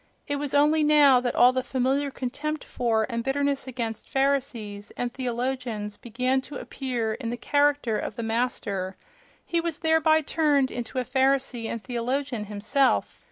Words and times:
It 0.27 0.37
was 0.37 0.55
only 0.55 0.83
now 0.83 1.19
that 1.19 1.35
all 1.35 1.53
the 1.53 1.61
familiar 1.61 2.09
contempt 2.09 2.63
for 2.63 3.05
and 3.07 3.23
bitterness 3.23 3.67
against 3.67 4.09
Pharisees 4.09 4.89
and 4.97 5.13
theologians 5.13 5.95
began 5.97 6.41
to 6.41 6.55
appear 6.55 7.13
in 7.13 7.29
the 7.29 7.37
character 7.37 7.99
of 7.99 8.15
the 8.15 8.23
Master—he 8.23 9.61
was 9.61 9.77
thereby 9.77 10.21
turned 10.21 10.71
into 10.71 10.97
a 10.97 11.05
Pharisee 11.05 11.67
and 11.67 11.83
theologian 11.83 12.45
himself! 12.45 13.19